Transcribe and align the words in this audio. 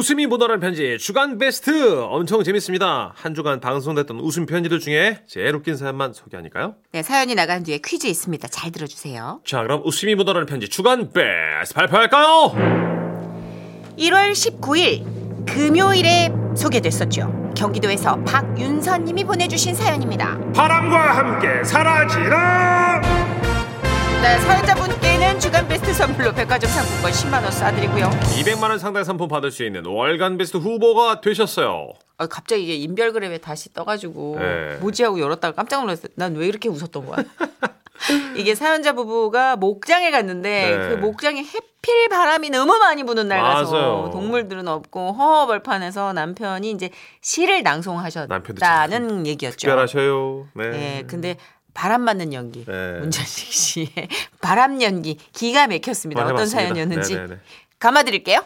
웃음이 0.00 0.26
묻어나는 0.28 0.60
편지 0.60 0.96
주간 0.98 1.36
베스트 1.36 2.00
엄청 2.00 2.42
재밌습니다. 2.42 3.12
한 3.14 3.34
주간 3.34 3.60
방송됐던 3.60 4.18
웃음 4.20 4.46
편지들 4.46 4.80
중에 4.80 5.18
제일 5.28 5.54
웃긴 5.54 5.76
사연만 5.76 6.14
소개하니까요. 6.14 6.76
네, 6.92 7.02
사연이 7.02 7.34
나간 7.34 7.62
뒤에 7.62 7.80
퀴즈 7.84 8.06
있습니다. 8.06 8.48
잘 8.48 8.72
들어주세요. 8.72 9.42
자 9.44 9.62
그럼 9.62 9.82
웃음이 9.84 10.14
묻어나는 10.14 10.46
편지 10.46 10.70
주간 10.70 11.12
베스트 11.12 11.74
발표할까요? 11.74 12.54
1월 13.98 14.32
19일 14.32 15.04
금요일에 15.46 16.32
소개됐었죠. 16.56 17.52
경기도에서 17.54 18.24
박윤선 18.24 19.04
님이 19.04 19.24
보내주신 19.24 19.74
사연입니다. 19.74 20.38
바람과 20.54 21.18
함께 21.18 21.62
사라지라. 21.62 22.79
네, 24.22 24.38
사연자분께는 24.38 25.40
주간 25.40 25.66
베스트 25.66 25.92
선물로 25.94 26.32
백화점 26.32 26.70
상품권 26.70 27.10
10만 27.10 27.34
원 27.42 27.44
쏴드리고요. 27.50 28.10
200만 28.20 28.64
원 28.68 28.78
상당 28.78 29.02
상품 29.04 29.28
받을 29.28 29.50
수 29.50 29.64
있는 29.64 29.84
월간 29.86 30.36
베스트 30.36 30.58
후보가 30.58 31.20
되셨어요. 31.20 31.88
어, 32.18 32.26
갑자기 32.26 32.64
이게 32.64 32.74
인별그램에 32.76 33.38
다시 33.38 33.72
떠가지고 33.72 34.36
네. 34.38 34.76
뭐지 34.80 35.02
하고 35.04 35.18
열었다가 35.20 35.54
깜짝 35.54 35.80
놀랐어요. 35.80 36.08
난 36.16 36.34
왜 36.36 36.46
이렇게 36.46 36.68
웃었던 36.68 37.06
거야? 37.06 37.24
이게 38.36 38.54
사연자 38.54 38.92
부부가 38.92 39.56
목장에 39.56 40.10
갔는데 40.10 40.76
네. 40.78 40.88
그 40.88 40.94
목장에 40.94 41.40
해필 41.40 42.08
바람이 42.10 42.50
너무 42.50 42.76
많이 42.78 43.04
부는 43.04 43.28
날 43.28 43.40
가서 43.42 43.72
맞아요. 43.72 44.10
동물들은 44.12 44.68
없고 44.68 45.12
허허벌판에서 45.12 46.12
남편이 46.12 46.70
이제 46.70 46.90
시를 47.20 47.62
남편도 47.62 47.90
낭송하셨다는 47.92 49.26
얘기였죠. 49.26 49.56
특별하셔요. 49.56 50.46
네. 50.54 50.68
네, 50.70 51.04
근데 51.06 51.36
바람 51.74 52.02
맞는 52.02 52.32
연기 52.32 52.64
네. 52.64 52.98
문전식 53.00 53.52
씨의 53.52 53.88
바람 54.40 54.80
연기 54.82 55.16
기가 55.32 55.66
막혔습니다. 55.66 56.22
어떤 56.22 56.36
해봤습니다. 56.36 56.62
사연이었는지 56.62 57.14
네네네. 57.14 57.36
감아드릴게요. 57.78 58.44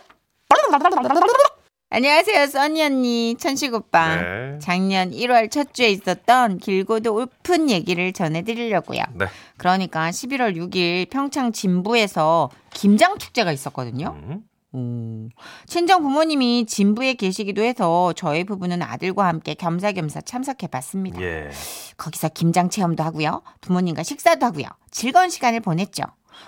안녕하세요, 1.91 2.47
써니 2.49 2.83
언니, 2.83 3.37
천식 3.39 3.73
오빠. 3.73 4.17
네. 4.17 4.59
작년 4.59 5.13
1월 5.13 5.49
첫 5.49 5.73
주에 5.73 5.91
있었던 5.91 6.59
길고도 6.59 7.17
울픈 7.17 7.71
얘기를 7.71 8.13
전해드리려고요. 8.13 9.03
네. 9.15 9.27
그러니까 9.59 10.11
11월 10.11 10.57
6일 10.57 11.09
평창 11.09 11.53
진부에서 11.53 12.51
김장 12.73 13.17
축제가 13.19 13.53
있었거든요. 13.53 14.17
음. 14.25 14.43
오. 14.75 15.29
친정 15.67 16.03
부모님이 16.03 16.67
진부에 16.67 17.15
계시기도 17.15 17.63
해서 17.63 18.13
저희 18.15 18.43
부부는 18.45 18.83
아들과 18.83 19.27
함께 19.27 19.55
겸사겸사 19.55 20.23
참석해 20.23 20.67
봤습니다. 20.67 21.21
예. 21.23 21.51
거기서 21.97 22.31
김장 22.31 22.69
체험도 22.69 23.03
하고요. 23.05 23.43
부모님과 23.61 24.03
식사도 24.03 24.45
하고요. 24.45 24.65
즐거운 24.91 25.31
시간을 25.31 25.61
보냈죠. 25.61 26.03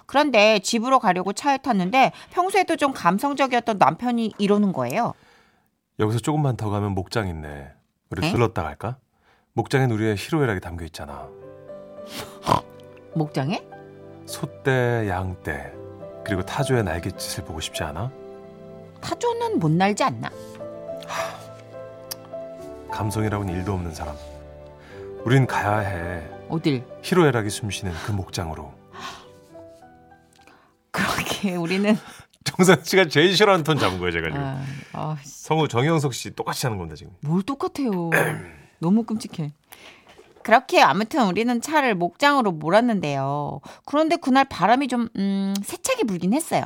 그런데 0.07 0.59
집으로 0.59 0.99
가려고 0.99 1.33
차에 1.33 1.59
탔는데 1.59 2.11
평소에도 2.31 2.75
좀 2.77 2.93
감성적이었던 2.93 3.79
남편이 3.79 4.35
이러는 4.39 4.73
거예요. 4.73 5.15
여기서 6.01 6.19
조금만 6.19 6.57
더 6.57 6.69
가면 6.69 6.93
목장 6.93 7.29
있네. 7.29 7.69
우리 8.11 8.27
에? 8.27 8.33
들렀다 8.33 8.65
갈까? 8.65 8.99
목장엔 9.53 9.93
우리의 9.93 10.17
희로애락이 10.17 10.61
담겨 10.61 10.85
있잖아. 10.85 11.29
목장에? 13.15 13.63
소떼, 14.27 15.09
양떼, 15.09 15.73
그리고 16.27 16.43
타조의 16.43 16.83
날갯짓을 16.83 17.45
보고 17.45 17.61
싶지 17.61 17.85
않아? 17.85 18.11
타조는 19.01 19.61
못 19.61 19.71
날지 19.71 20.03
않나? 20.03 20.29
감성이라고는 22.91 23.55
일도 23.55 23.73
없는 23.73 23.95
사람. 23.95 24.17
우린 25.25 25.47
가야 25.47 25.79
해. 25.79 26.29
어딜? 26.49 26.85
희로애락이 27.03 27.49
숨쉬는 27.49 27.93
그 28.05 28.11
목장으로. 28.11 28.75
그렇게 30.91 31.55
우리는 31.55 31.97
정선 32.43 32.83
씨가 32.83 33.07
제일 33.07 33.37
싫어하는 33.37 33.63
톤 33.63 33.79
잡은 33.79 34.01
거예요, 34.01 34.11
제가 34.11 34.29
지금. 34.29 34.43
아, 34.43 34.65
아, 34.95 35.17
성우 35.23 35.69
정영석 35.69 36.12
씨 36.12 36.34
똑같이 36.34 36.67
하는 36.67 36.77
겁니다, 36.77 36.97
지금. 36.97 37.12
뭘 37.21 37.45
똑같아요. 37.45 38.11
너무 38.81 39.05
끔찍해. 39.05 39.53
그렇게 40.47 40.81
아무튼 40.81 41.27
우리는 41.27 41.61
차를 41.61 41.97
목장으로 41.97 42.53
몰았는데요. 42.53 43.61
그런데 43.84 44.15
그날 44.15 44.45
바람이 44.45 44.87
좀 44.87 45.09
음, 45.17 45.53
세차게 45.61 46.05
불긴 46.05 46.33
했어요. 46.34 46.62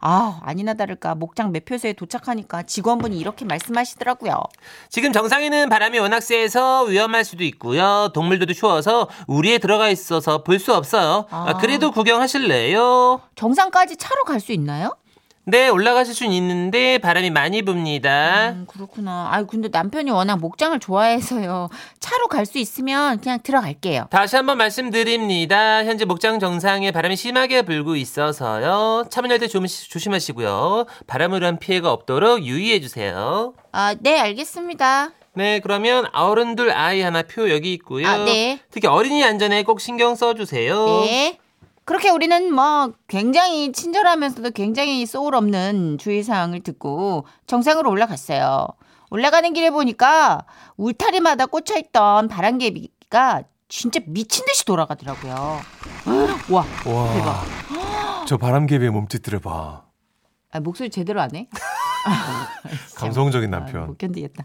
아, 0.00 0.38
아니나 0.44 0.74
다를까 0.74 1.16
목장 1.16 1.50
매표소에 1.50 1.94
도착하니까 1.94 2.62
직원분이 2.62 3.18
이렇게 3.18 3.44
말씀하시더라고요. 3.44 4.40
지금 4.88 5.12
정상에는 5.12 5.68
바람이 5.68 5.98
워낙 5.98 6.20
세서 6.20 6.84
위험할 6.84 7.24
수도 7.24 7.42
있고요. 7.42 8.10
동물들도 8.14 8.52
추워서 8.54 9.08
우리에 9.26 9.58
들어가 9.58 9.88
있어서 9.88 10.44
볼 10.44 10.60
수 10.60 10.72
없어요. 10.72 11.26
아, 11.30 11.46
아. 11.48 11.54
그래도 11.56 11.90
구경하실래요? 11.90 13.20
정상까지 13.34 13.96
차로 13.96 14.22
갈 14.22 14.38
수 14.38 14.52
있나요? 14.52 14.94
네, 15.46 15.68
올라가실 15.68 16.14
수는 16.14 16.32
있는데 16.32 16.96
바람이 16.98 17.28
많이 17.30 17.60
붑니다. 17.62 18.52
음, 18.52 18.66
그렇구나. 18.66 19.28
아, 19.30 19.42
근데 19.44 19.68
남편이 19.70 20.10
워낙 20.10 20.36
목장을 20.36 20.78
좋아해서요. 20.80 21.68
차로 22.00 22.28
갈 22.28 22.46
수 22.46 22.56
있으면 22.58 23.20
그냥 23.20 23.38
들어갈게요. 23.42 24.06
다시 24.10 24.36
한번 24.36 24.56
말씀드립니다. 24.58 25.84
현재 25.84 26.04
목장 26.06 26.38
정상에 26.38 26.90
바람이 26.92 27.16
심하게 27.16 27.62
불고 27.62 27.94
있어서요. 27.96 29.04
차 29.10 29.20
문 29.20 29.30
열 29.30 29.38
때좀 29.38 29.66
조심하시고요. 29.66 30.86
바람으로 31.06 31.46
한 31.46 31.58
피해가 31.58 31.92
없도록 31.92 32.42
유의해 32.44 32.80
주세요. 32.80 33.52
아, 33.72 33.94
네, 34.00 34.18
알겠습니다. 34.20 35.10
네, 35.34 35.60
그러면 35.60 36.06
어른들 36.14 36.70
아이 36.74 37.00
하나 37.02 37.22
표 37.22 37.50
여기 37.50 37.72
있고요. 37.74 38.06
아, 38.06 38.24
네. 38.24 38.60
특히 38.70 38.88
어린이 38.88 39.24
안전에 39.24 39.62
꼭 39.64 39.80
신경 39.80 40.14
써 40.14 40.34
주세요. 40.34 40.86
네. 41.04 41.38
그렇게 41.84 42.10
우리는 42.10 42.54
뭐 42.54 42.92
굉장히 43.08 43.72
친절하면서도 43.72 44.50
굉장히 44.50 45.04
소울 45.06 45.34
없는 45.34 45.98
주의사항을 45.98 46.60
듣고 46.60 47.26
정상으로 47.46 47.90
올라갔어요. 47.90 48.66
올라가는 49.10 49.52
길에 49.52 49.70
보니까 49.70 50.44
울타리마다 50.76 51.46
꽂혀있던 51.46 52.28
바람개비가 52.28 53.42
진짜 53.68 54.00
미친 54.06 54.44
듯이 54.46 54.64
돌아가더라고요. 54.64 55.60
와, 56.50 56.64
와. 56.86 57.12
대박. 57.12 57.44
저 58.26 58.38
바람개비의 58.38 58.90
몸짓들을 58.90 59.40
봐. 59.40 59.84
아, 60.52 60.60
목소리 60.60 60.88
제대로 60.88 61.20
안 61.20 61.34
해? 61.34 61.48
감성적인 62.96 63.52
아, 63.52 63.58
남편. 63.58 63.86
못 63.88 63.98
견디겠다. 63.98 64.44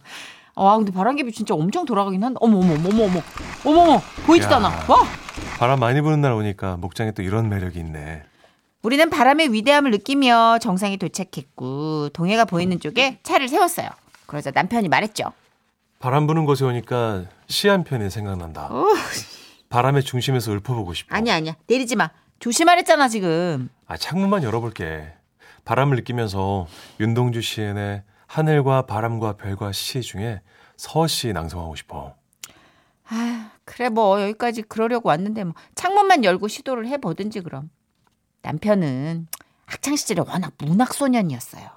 와, 0.55 0.75
근데 0.75 0.91
바람개비 0.91 1.31
진짜 1.31 1.53
엄청 1.53 1.85
돌아가긴 1.85 2.21
한다. 2.23 2.37
어머, 2.41 2.57
어머, 2.57 2.73
어머, 2.73 2.89
어머, 2.89 3.21
어머, 3.65 3.81
어머, 3.81 4.01
보이지도 4.25 4.53
야. 4.55 4.57
않아. 4.57 4.67
와! 4.87 5.05
바람 5.59 5.79
많이 5.81 5.99
부는 5.99 6.21
날 6.21 6.31
오니까 6.31 6.77
목장에 6.77 7.11
또 7.11 7.21
이런 7.21 7.49
매력이 7.49 7.77
있네. 7.79 8.23
우리는 8.81 9.09
바람의 9.09 9.51
위대함을 9.51 9.91
느끼며 9.91 10.59
정상에 10.61 10.95
도착했고 10.95 12.09
동해가 12.13 12.45
보이는 12.45 12.79
쪽에 12.79 13.19
차를 13.23 13.49
세웠어요. 13.49 13.89
그러자 14.25 14.51
남편이 14.53 14.87
말했죠. 14.87 15.33
바람 15.99 16.27
부는 16.27 16.45
곳에 16.45 16.63
오니까 16.63 17.25
시 17.49 17.67
한 17.67 17.83
편이 17.83 18.09
생각난다. 18.09 18.69
바람의 19.67 20.03
중심에서 20.03 20.53
읊어보고 20.53 20.93
싶어. 20.93 21.13
아니야 21.13 21.35
아니야 21.35 21.55
내리지 21.67 21.97
마. 21.97 22.09
조심하랬잖아 22.39 23.09
지금. 23.09 23.67
아, 23.85 23.97
창문만 23.97 24.43
열어볼게. 24.43 25.11
바람을 25.65 25.97
느끼면서 25.97 26.67
윤동주 27.01 27.41
시인의 27.41 28.03
하늘과 28.27 28.83
바람과 28.83 29.33
별과 29.33 29.73
시 29.73 30.01
중에 30.01 30.39
서시 30.77 31.33
낭송하고 31.33 31.75
싶어. 31.75 32.15
아 33.09 33.51
그래 33.69 33.89
뭐 33.89 34.19
여기까지 34.19 34.63
그러려고 34.63 35.09
왔는데 35.09 35.43
뭐 35.43 35.53
창문만 35.75 36.23
열고 36.23 36.47
시도를 36.47 36.87
해보든지 36.87 37.41
그럼. 37.41 37.69
남편은 38.41 39.27
학창 39.67 39.95
시절에 39.95 40.23
워낙 40.27 40.53
문학 40.57 40.91
소년이었어요. 40.91 41.69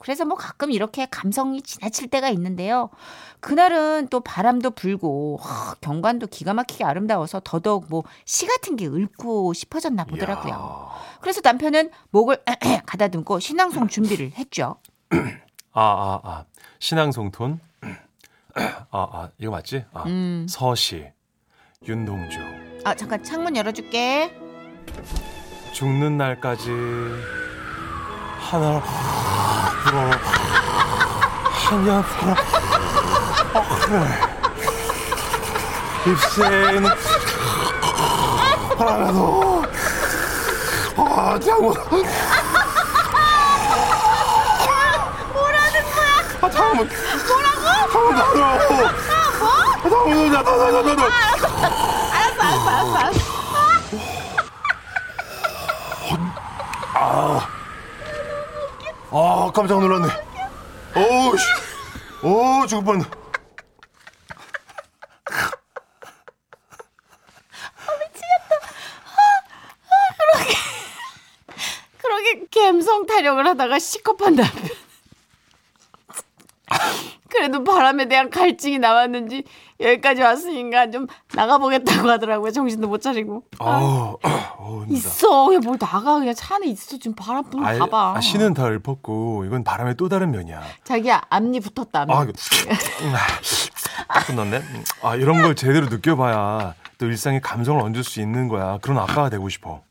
그래서 0.00 0.24
뭐 0.24 0.36
가끔 0.36 0.72
이렇게 0.72 1.06
감성이 1.06 1.62
지나칠 1.62 2.08
때가 2.10 2.28
있는데요. 2.30 2.90
그날은 3.38 4.08
또 4.08 4.18
바람도 4.18 4.72
불고 4.72 5.38
하, 5.40 5.74
경관도 5.80 6.26
기가 6.26 6.54
막히게 6.54 6.82
아름다워서 6.82 7.40
더더욱 7.44 7.86
뭐 7.88 8.02
시 8.24 8.46
같은 8.46 8.74
게 8.74 8.86
읊고 8.86 9.52
싶어졌나 9.52 10.04
보더라고요. 10.04 10.52
이야. 10.52 11.18
그래서 11.20 11.40
남편은 11.44 11.90
목을 12.10 12.42
가다듬고 12.84 13.38
신앙송 13.38 13.86
준비를 13.86 14.32
했죠. 14.32 14.74
아, 15.72 15.80
아, 15.80 16.20
아. 16.24 16.44
신앙송 16.80 17.30
톤. 17.30 17.60
아, 18.54 18.84
아, 18.90 19.28
이거 19.38 19.50
맞지? 19.50 19.84
아, 19.94 20.02
음. 20.06 20.46
서시. 20.48 21.06
윤동주. 21.86 22.38
아 22.84 22.94
잠깐 22.94 23.22
창문 23.22 23.56
열어줄게. 23.56 24.36
죽는 25.72 26.16
날까지 26.18 26.70
하나 28.40 28.80
불어 29.84 30.10
하냐 31.52 32.02
불어 32.02 32.34
아, 33.54 34.06
입새는 36.06 36.84
하나라도 38.78 39.62
아 40.96 41.38
장문 41.40 41.74
뭐라는 45.32 45.82
거야 45.82 46.12
아 46.42 46.50
장문 46.50 46.88
뭐라 47.28 47.51
고 48.12 48.18
장문 48.18 48.40
나도 48.40 48.74
뭐? 48.74 49.90
장문 49.90 50.32
나도 50.32 50.56
나도 50.56 50.94
나도 50.94 51.02
아 59.14 59.50
깜짝 59.52 59.78
놀랐네. 59.78 60.08
어우, 60.96 61.36
씨. 61.36 61.44
오, 62.26 62.66
죽을 62.66 62.84
뻔. 62.84 63.04
그렇게 71.98 72.46
감성 72.54 73.04
타령을 73.04 73.46
하다가 73.48 73.78
시겁한 73.78 74.36
남편. 74.36 74.81
그래도 77.42 77.64
바람에 77.64 78.06
대한 78.06 78.30
갈증이 78.30 78.78
남았는지 78.78 79.42
여기까지 79.80 80.22
왔으니까 80.22 80.92
좀 80.92 81.08
나가보겠다고 81.34 82.08
하더라고요. 82.08 82.52
정신도 82.52 82.86
못 82.86 83.02
차리고. 83.02 83.42
어우, 83.58 84.16
힘들다. 84.84 84.92
있어. 84.92 85.46
그냥 85.46 85.60
뭘 85.64 85.76
나가. 85.76 86.20
그냥 86.20 86.34
차 86.36 86.54
안에 86.54 86.68
있어. 86.68 86.98
지금 86.98 87.16
바람 87.16 87.42
불면 87.50 87.68
아, 87.68 87.78
가봐. 87.78 88.14
아, 88.16 88.20
신은 88.20 88.54
다 88.54 88.68
읊었고 88.68 89.44
이건 89.46 89.64
바람의 89.64 89.96
또 89.96 90.08
다른 90.08 90.30
면이야. 90.30 90.62
자기야 90.84 91.22
앞니 91.30 91.58
붙었다. 91.58 92.02
앞니. 92.02 92.14
아, 92.14 92.22
이거 92.22 92.32
딱 94.06 94.26
끝났네. 94.28 94.58
음, 94.58 94.84
아, 95.02 95.16
이런 95.16 95.42
걸 95.42 95.56
제대로 95.56 95.86
느껴봐야 95.88 96.74
또 96.98 97.06
일상에 97.06 97.40
감성을 97.40 97.82
얹을 97.82 98.04
수 98.04 98.20
있는 98.20 98.46
거야. 98.46 98.78
그런 98.82 98.98
아빠가 98.98 99.30
되고 99.30 99.48
싶어. 99.48 99.82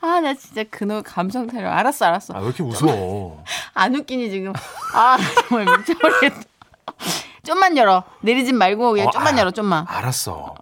아, 0.00 0.20
나 0.20 0.34
진짜 0.34 0.64
그놈 0.70 1.02
감성 1.02 1.46
타령. 1.46 1.72
알았어, 1.72 2.06
알았어. 2.06 2.34
아, 2.34 2.40
왜 2.40 2.46
이렇게 2.46 2.62
웃어? 2.62 3.42
안 3.74 3.94
웃기니 3.94 4.30
지금. 4.30 4.52
아, 4.94 5.18
정말 5.48 5.78
미쳐버리겠다. 5.78 6.42
좀만 7.44 7.76
열어. 7.76 8.04
내리지 8.22 8.52
말고 8.52 8.92
그냥 8.92 9.08
어, 9.08 9.10
좀만 9.10 9.34
아, 9.36 9.40
열어, 9.40 9.50
좀만. 9.50 9.84
알았어. 9.88 10.54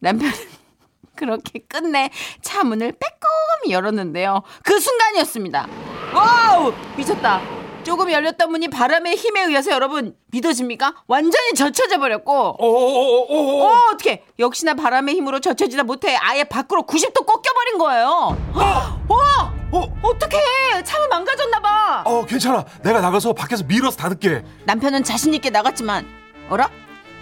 남편은 0.00 0.32
그렇게 1.16 1.58
끝내 1.68 2.10
차 2.42 2.62
문을 2.62 2.92
빼꼼히 2.92 3.72
열었는데요. 3.72 4.42
그 4.62 4.78
순간이었습니다. 4.78 5.66
와우! 6.14 6.72
미쳤다. 6.96 7.40
조금 7.82 8.10
열렸던 8.12 8.50
문이 8.50 8.68
바람의 8.68 9.16
힘에 9.16 9.44
의해서 9.44 9.70
여러분 9.70 10.14
믿어집니까? 10.26 10.94
완전히 11.06 11.54
젖혀져 11.54 11.98
버렸고 11.98 12.56
오오오오. 12.62 13.64
어, 13.64 13.72
어떻게? 13.94 14.24
역시나 14.38 14.74
바람의 14.74 15.14
힘으로 15.14 15.40
젖혀지다 15.40 15.84
못해 15.84 16.14
아예 16.16 16.44
밖으로 16.44 16.82
90도 16.82 17.24
꺾여 17.24 17.54
버린 17.54 17.78
거예요. 17.78 18.36
와! 18.52 18.98
어, 19.08 19.57
어떡해! 19.70 20.82
차가 20.84 21.06
망가졌나봐. 21.08 22.02
어, 22.06 22.24
괜찮아. 22.24 22.64
내가 22.82 23.00
나가서 23.00 23.32
밖에서 23.34 23.64
밀어서 23.64 23.96
닫을게. 23.96 24.42
남편은 24.64 25.04
자신 25.04 25.34
있게 25.34 25.50
나갔지만 25.50 26.06
어라? 26.48 26.70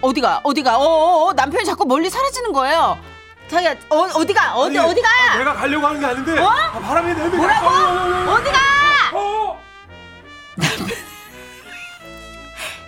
어디가? 0.00 0.42
어디가? 0.44 0.76
어어어 0.78 1.32
남편이 1.32 1.64
자꾸 1.64 1.84
멀리 1.86 2.08
사라지는 2.10 2.52
거예요. 2.52 2.98
자기야 3.48 3.74
어, 3.90 3.96
어디가? 4.14 4.56
어디 4.56 4.78
아니, 4.78 4.90
어디가? 4.90 5.08
아, 5.08 5.38
내가 5.38 5.54
가려고 5.54 5.86
하는 5.86 6.00
게 6.00 6.06
아닌데. 6.06 6.38
어? 6.38 6.48
아, 6.48 6.78
바람이 6.78 7.14
내. 7.14 7.28
뭐라고? 7.28 7.66
어, 7.66 8.34
어디가? 8.34 8.58
어. 9.14 9.60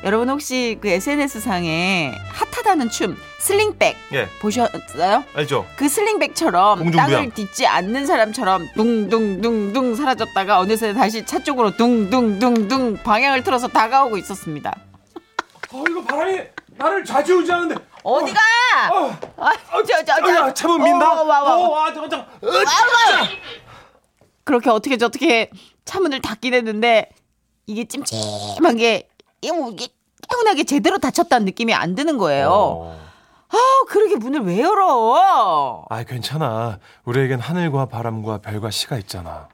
여러분 0.04 0.28
혹시 0.30 0.78
그 0.80 0.88
SNS 0.88 1.40
상에 1.40 2.16
핫 2.32 2.47
하다는 2.68 2.90
춤 2.90 3.16
슬링백 3.38 3.96
예, 4.12 4.28
보셨어요? 4.40 5.24
알죠. 5.34 5.66
그 5.76 5.88
슬링백처럼 5.88 6.78
공중부양. 6.80 7.10
땅을 7.10 7.30
딛지 7.34 7.66
않는 7.66 8.04
사람처럼 8.06 8.68
둥둥둥둥 8.74 9.94
사라졌다가 9.96 10.58
어느새 10.60 10.92
다시 10.92 11.24
차 11.24 11.38
쪽으로 11.42 11.74
둥둥둥둥 11.76 12.98
방향을 13.02 13.42
틀어서 13.42 13.68
다가오고 13.68 14.18
있었습니다. 14.18 14.76
어, 15.72 15.84
이거 15.88 16.02
바람이 16.02 16.40
나를 16.76 17.04
좌지우지 17.04 17.50
하는데. 17.50 17.74
어디가? 18.02 18.38
어, 18.92 19.18
아, 19.38 19.50
저, 19.86 20.04
저, 20.04 20.14
저. 20.20 20.34
야, 20.34 20.54
차면 20.54 20.82
민다. 20.82 21.20
어, 21.20 21.24
와, 21.24 21.40
와, 21.40 21.42
와. 21.42 21.56
어, 21.56 21.70
와, 21.70 21.92
잠깐, 21.92 22.10
잠깐. 22.10 23.28
그렇게 24.44 24.70
어떻게 24.70 24.96
저렇게 24.96 25.50
차문을 25.84 26.20
닫긴 26.20 26.54
했는데 26.54 27.10
이게 27.66 27.84
찜찜한 27.84 28.76
게 28.76 29.08
이게 29.42 29.88
개운하게 30.28 30.64
제대로 30.64 30.98
닫혔다는 30.98 31.44
느낌이 31.46 31.74
안 31.74 31.94
드는 31.94 32.18
거예요. 32.18 32.48
어. 32.50 33.08
아, 33.50 33.56
그러게 33.88 34.16
문을 34.16 34.40
왜 34.42 34.60
열어? 34.60 35.86
아, 35.88 36.02
괜찮아. 36.04 36.78
우리에겐 37.04 37.40
하늘과 37.40 37.86
바람과 37.86 38.38
별과 38.38 38.70
시가 38.70 38.98
있잖아. 38.98 39.48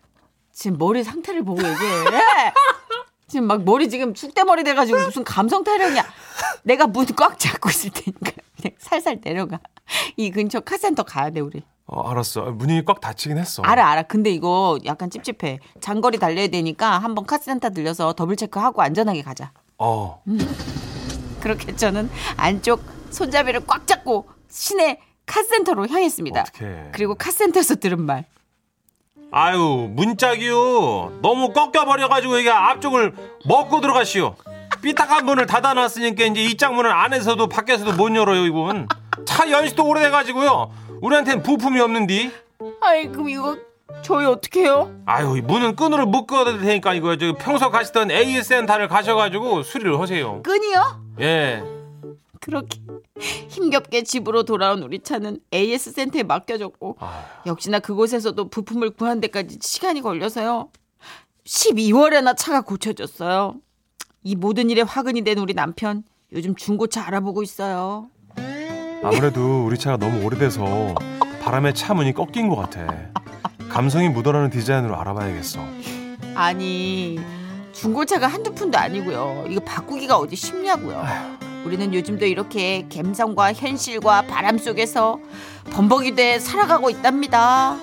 지금 0.53 0.79
머리 0.79 1.03
상태를 1.05 1.45
보고 1.45 1.59
얘기해. 1.63 1.75
지금 3.29 3.47
막 3.47 3.65
머리 3.65 3.89
지금 3.89 4.15
쑥대머리 4.15 4.63
돼가지고 4.65 4.99
무슨 5.01 5.25
감성 5.25 5.65
타령이야. 5.65 6.05
내가 6.65 6.87
문 6.87 7.07
꽉 7.17 7.39
잡고 7.39 7.71
있을 7.71 7.91
테니까 7.91 8.33
그냥 8.61 8.77
살살 8.79 9.21
내려가. 9.21 9.59
이 10.17 10.31
근처 10.31 10.61
카센터 10.61 11.03
가야 11.05 11.31
돼 11.31 11.41
우리. 11.41 11.63
어, 11.87 12.09
알았어. 12.09 12.43
문이 12.53 12.85
꽉 12.85 13.01
닫히긴 13.01 13.39
했어. 13.39 13.63
알아 13.63 13.89
알아. 13.91 14.03
근데 14.05 14.31
이거 14.31 14.79
약간 14.85 15.11
찝찝해. 15.11 15.59
장거리 15.81 16.19
달려야 16.19 16.49
되니까 16.49 16.99
한번 16.99 17.27
카센터 17.27 17.71
들려서 17.71 18.13
double 18.15 18.37
check하고 18.37 18.83
안전하게 18.83 19.23
가자. 19.23 19.53
어. 19.79 20.23
그렇게 21.41 21.75
저는 21.77 22.11
안쪽 22.37 22.83
손잡이를 23.11 23.67
꽉 23.67 23.87
잡고 23.87 24.29
시내 24.49 24.99
카센터로 25.27 25.87
향했습니다. 25.89 26.41
어떡해. 26.41 26.91
그리고 26.93 27.15
카센터에서 27.15 27.77
들은 27.77 28.03
말. 28.03 28.25
아유 29.37 29.89
문짝이요 29.91 31.19
너무 31.21 31.53
꺾여버려가지고 31.53 32.39
이게 32.39 32.51
앞쪽을 32.51 33.15
먹고 33.47 33.81
들어가시오 33.81 34.37
삐딱한 34.81 35.25
문을 35.25 35.47
닫아놨으니까 35.47 36.25
이제 36.27 36.45
이 36.45 36.57
짝문을 36.57 36.93
안에서도 36.93 37.49
밖에서도 37.49 37.95
못 37.95 38.15
열어요 38.15 38.45
이분 38.47 38.87
차 39.27 39.51
연식도 39.51 39.85
오래돼가지고요 39.89 40.71
우리한테는 41.03 41.43
부품이 41.43 41.81
없는디 41.81 42.31
아이 42.81 43.09
그럼 43.09 43.29
이거 43.29 43.57
저희 44.03 44.27
어떻게 44.27 44.63
해요? 44.63 44.95
아유 45.07 45.37
이 45.37 45.41
문은 45.41 45.77
끈으로 45.77 46.07
묶어야 46.07 46.45
될 46.45 46.61
테니까 46.61 46.95
이거 46.95 47.17
저 47.17 47.35
평소 47.35 47.71
가시던 47.71 48.11
AS 48.11 48.49
센터를 48.49 48.89
가셔가지고 48.89 49.63
수리를 49.63 49.99
하세요 49.99 50.43
끈이요? 50.43 51.05
예 51.21 51.63
그렇게 52.41 52.79
힘겹게 53.49 54.03
집으로 54.03 54.43
돌아온 54.43 54.83
우리 54.83 55.01
차는 55.03 55.39
AS 55.53 55.93
센터에 55.93 56.23
맡겨졌고 56.25 56.99
역시나 57.47 57.79
그곳에서도 57.79 58.49
부품을 58.51 58.91
구한 58.91 59.21
데까지 59.21 59.59
시간이 59.63 60.03
걸려서요. 60.03 60.69
12월에나 61.47 62.37
차가 62.37 62.61
고쳐졌어요. 62.61 63.55
이 64.23 64.37
모든 64.37 64.69
일에 64.69 64.83
화근이 64.83 65.23
된 65.23 65.39
우리 65.39 65.55
남편 65.55 66.03
요즘 66.33 66.55
중고차 66.55 67.07
알아보고 67.07 67.43
있어요. 67.43 68.09
아무래도 69.03 69.65
우리 69.65 69.79
차가 69.79 69.97
너무 69.97 70.25
오래돼서 70.25 70.95
바람에 71.43 71.73
차 71.73 71.95
문이 71.95 72.13
꺾인 72.13 72.49
것 72.49 72.57
같아. 72.57 72.87
감성이 73.75 74.09
묻어나는 74.09 74.51
디자인으로 74.51 74.97
알아봐야겠어. 75.01 75.59
아니 76.37 77.19
중고차가 77.73 78.29
한두 78.29 78.55
푼도 78.55 78.79
아니고요. 78.79 79.47
이거 79.49 79.61
바꾸기가 79.65 80.17
어디 80.17 80.37
쉽냐고요. 80.37 81.05
우리는 81.65 81.93
요즘도 81.93 82.25
이렇게 82.25 82.87
갬성과 82.89 83.53
현실과 83.53 84.23
바람 84.29 84.59
속에서 84.59 85.19
범벅이 85.73 86.15
돼 86.15 86.39
살아가고 86.39 86.89
있답니다. 86.91 87.77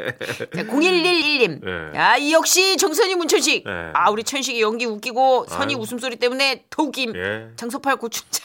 자, 0.56 0.62
0111님. 0.64 1.64
네. 1.64 1.98
야, 1.98 2.16
이 2.16 2.32
역시 2.32 2.76
정선이 2.76 3.14
문천식. 3.14 3.62
네. 3.64 3.90
아, 3.92 4.10
우리 4.10 4.24
천식이 4.24 4.60
연기 4.60 4.86
웃기고 4.86 5.46
선이 5.48 5.74
아유. 5.74 5.80
웃음소리 5.82 6.16
때문에 6.16 6.64
더 6.68 6.82
웃김. 6.82 7.14
예. 7.14 7.50
장소팔 7.54 7.96
고춘자. 7.96 8.40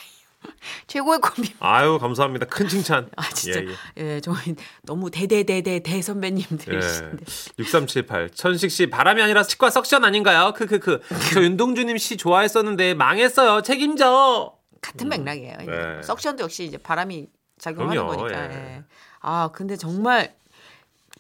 최고의 0.88 1.20
콤비. 1.20 1.54
아유 1.60 1.98
감사합니다 2.00 2.46
큰 2.48 2.68
칭찬 2.68 3.10
아, 3.18 3.30
진짜. 3.30 3.62
예, 3.62 4.16
예, 4.16 4.22
저희 4.22 4.56
너무 4.84 5.10
대대대대 5.12 5.80
대선배님들이신데. 5.80 7.18
예. 7.22 7.64
6378 7.64 8.30
천식 8.32 8.72
씨 8.72 8.88
바람이 8.90 9.22
아니라 9.22 9.44
치과 9.44 9.70
석션 9.70 10.04
아닌가요? 10.06 10.54
크크크 10.56 11.02
저 11.34 11.42
윤동주님 11.44 11.98
씨 11.98 12.18
좋아했었는데 12.18 12.94
망했어요 12.96 13.62
책임져 13.62 14.54
같은 14.82 15.10
맥락이에요. 15.10 15.58
이제. 15.62 15.72
네. 15.72 16.02
석션도 16.04 16.44
역시 16.44 16.64
이제 16.66 16.78
바람이 16.78 17.28
작용하는 17.58 18.02
그럼요, 18.04 18.16
거니까. 18.18 18.52
예. 18.52 18.56
예. 18.56 18.84
아, 19.22 19.50
근데 19.54 19.76
정말 19.78 20.36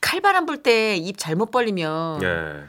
칼바람 0.02 0.46
불 0.46 0.62
때 0.62 0.98
입 0.98 1.18
잘못 1.18 1.50
벌리면 1.52 2.22
예. 2.24 2.64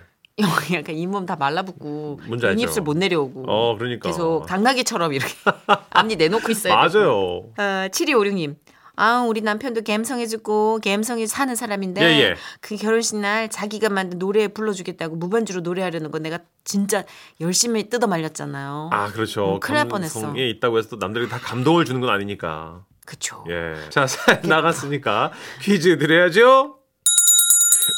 약간 0.75 0.95
잇몸 0.95 1.25
다 1.25 1.35
말라붙고? 1.37 2.21
입술 2.59 2.83
못 2.83 2.97
내려오고 2.97 3.45
어 3.49 3.76
그러니까 3.78 4.09
계속 4.11 4.45
당나귀처럼 4.47 5.14
이렇게 5.14 5.33
앞니 5.90 6.16
내놓고 6.16 6.52
되고. 6.52 6.75
맞아요 6.75 7.12
어, 7.57 7.88
7256님. 7.90 8.57
아, 8.99 9.25
우리 9.28 9.43
남편도 9.43 9.83
갬성해주고 9.83 10.81
갬성이 10.83 11.26
사는 11.26 11.55
사람인데 11.55 12.02
예, 12.02 12.21
예. 12.23 12.35
그 12.62 12.76
결혼식 12.76 13.16
날 13.19 13.50
자기가 13.50 13.90
만든 13.90 14.19
노래 14.19 14.49
불러주겠다고 14.49 15.16
무반주로 15.16 15.61
노래하려는 15.61 16.11
거 16.11 16.19
내가 16.19 16.38
진짜 16.64 17.05
열심히 17.40 17.90
뜯어 17.90 18.07
말렸잖아요. 18.07 18.88
아 18.93 19.09
그렇죠 19.12 19.45
어, 19.45 19.61
큰일 19.61 19.76
날 19.76 19.88
뻔했어. 19.88 20.21
감성에 20.21 20.49
있다고 20.49 20.78
해서 20.78 20.88
또 20.90 20.97
남들이 20.97 21.28
다 21.28 21.38
감동을 21.38 21.85
주는 21.85 22.00
건 22.00 22.09
아니니까 22.11 22.85
그쵸. 23.05 23.45
예자 23.49 24.07
사연 24.07 24.40
나갔으니까 24.45 25.31
퀴즈 25.62 25.99
드려야죠 25.99 26.75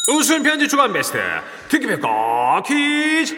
웃음 0.08 0.42
편지 0.42 0.68
주간 0.68 0.92
베스트 0.92 1.18
특기평가 1.68 2.62
퀴즈 2.66 3.36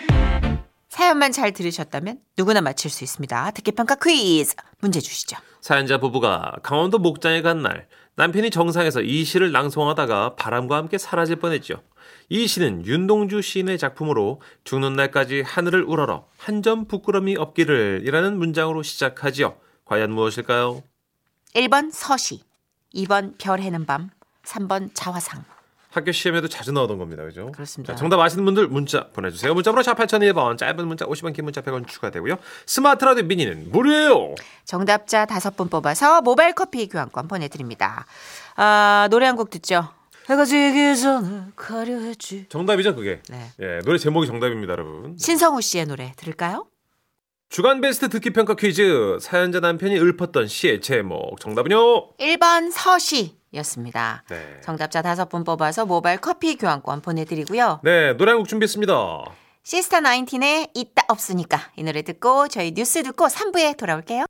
사연만 0.88 1.32
잘 1.32 1.52
들으셨다면 1.52 2.18
누구나 2.36 2.60
맞힐 2.60 2.90
수 2.90 3.04
있습니다. 3.04 3.50
듣기평가 3.52 3.96
퀴즈 3.96 4.54
문제 4.80 5.00
주시죠. 5.00 5.36
사연자 5.60 5.98
부부가 5.98 6.52
강원도 6.62 6.98
목장에 6.98 7.42
간 7.42 7.62
날 7.62 7.88
남편이 8.16 8.50
정상에서 8.50 9.00
이 9.00 9.24
시를 9.24 9.50
낭송하다가 9.52 10.34
바람과 10.36 10.76
함께 10.76 10.98
사라질 10.98 11.36
뻔했죠. 11.36 11.82
이 12.28 12.46
시는 12.46 12.84
윤동주 12.84 13.40
시인의 13.40 13.78
작품으로 13.78 14.40
죽는 14.64 14.94
날까지 14.94 15.42
하늘을 15.42 15.82
우러러 15.84 16.26
한 16.36 16.62
점 16.62 16.86
부끄럼이 16.86 17.36
없기를 17.36 18.02
이라는 18.04 18.36
문장으로 18.38 18.82
시작하지요. 18.82 19.56
과연 19.86 20.12
무엇일까요? 20.12 20.82
1번 21.54 21.90
서시, 21.92 22.42
2번 22.94 23.34
별 23.38 23.60
해는 23.60 23.86
밤, 23.86 24.10
3번 24.44 24.90
자화상. 24.92 25.42
학교 25.90 26.12
시험에도 26.12 26.49
자주 26.49 26.70
나오던 26.73 26.99
겁니다. 26.99 27.25
그죠? 27.25 27.50
그렇습니다. 27.52 27.94
자, 27.94 27.99
정답 27.99 28.20
아시는 28.20 28.44
분들 28.44 28.68
문자 28.68 29.09
보내주세요. 29.09 29.52
문자번호 29.54 29.82
샵 29.82 29.97
8001번 29.99 30.56
짧은 30.56 30.87
문자 30.87 31.04
50원 31.04 31.35
긴 31.35 31.44
문자 31.44 31.61
100원 31.62 31.87
추가되고요. 31.88 32.37
스마트 32.66 33.04
라디오 33.04 33.25
미니는 33.25 33.70
무료예요. 33.73 34.35
정답자 34.64 35.26
다섯 35.26 35.56
분 35.56 35.68
뽑아서 35.68 36.23
모바일 36.23 36.54
커피 36.54 36.88
교환권 36.88 37.26
보내드립니다. 37.28 38.06
아, 38.56 39.09
노래 39.11 39.26
한 39.26 39.37
곡 39.37 39.50
듣죠. 39.50 39.88
해가 40.28 40.44
지기 40.44 40.97
전에 40.97 41.42
가려 41.56 41.99
했지. 41.99 42.47
정답이죠 42.49 42.94
그게. 42.94 43.20
네. 43.28 43.50
예, 43.61 43.80
노래 43.85 43.99
제목이 43.99 44.28
정답입니다 44.28 44.73
여러분. 44.75 45.16
신성우 45.18 45.61
씨의 45.61 45.87
노래 45.87 46.12
들을까요? 46.16 46.66
주간 47.50 47.80
베스트 47.80 48.09
듣기 48.09 48.30
평가 48.30 48.54
퀴즈 48.54 49.19
사연자 49.21 49.59
남편이 49.59 49.97
읊었던 49.99 50.47
시의 50.47 50.80
제목 50.80 51.40
정답은요. 51.40 52.12
1번 52.16 52.71
서시였습니다. 52.71 54.23
네. 54.30 54.61
정답자 54.62 55.02
다섯 55.02 55.28
분 55.28 55.42
뽑아서 55.42 55.85
모바일 55.85 56.21
커피 56.21 56.54
교환권 56.57 57.02
보내드리고요. 57.02 57.80
네 57.83 58.12
노래 58.12 58.30
한 58.30 58.38
곡 58.38 58.49
준비했습니다. 58.49 58.95
시스타 59.64 59.99
나인틴의 59.99 60.69
있다 60.75 61.02
없으니까 61.09 61.59
이 61.76 61.83
노래 61.83 62.02
듣고 62.02 62.47
저희 62.47 62.71
뉴스 62.73 63.02
듣고 63.02 63.26
3부에 63.26 63.76
돌아올게요. 63.76 64.26